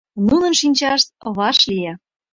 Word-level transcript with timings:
Нунын 0.27 0.53
шинчашт 0.61 1.07
ваш 1.37 1.57
лие. 1.69 1.93